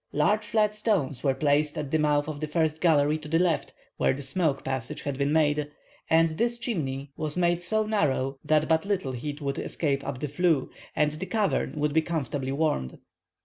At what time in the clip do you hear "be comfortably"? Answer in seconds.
11.93-12.51